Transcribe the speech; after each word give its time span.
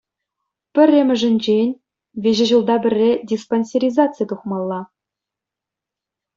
Пӗрремӗшӗнчен, 0.77 1.69
виҫӗ 2.25 2.45
ҫулта 2.53 2.75
пӗрре 2.87 3.11
диспансеризаци 3.35 4.23
тухмалла. 4.35 4.81